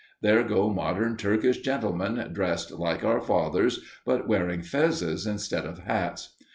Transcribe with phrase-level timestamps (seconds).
[0.23, 6.35] There go modern Turkish gentlemen dressed like our fathers, but wearing fezzes instead of hats.